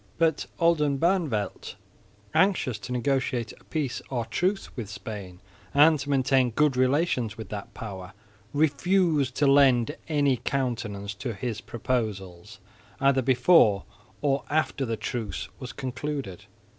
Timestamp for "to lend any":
9.35-10.37